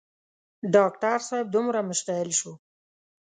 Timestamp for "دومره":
1.55-1.79